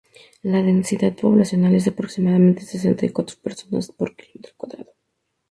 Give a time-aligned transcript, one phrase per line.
[0.41, 4.93] La densidad poblacional es de aproximadamente sesenta y cuatro personas por kilómetro cuadrado.